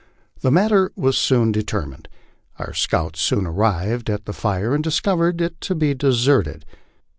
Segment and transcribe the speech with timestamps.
[0.39, 2.07] The matter was soon determined.
[2.57, 6.65] Our scouts soon arrived at the fire, and discovered it to be deserted.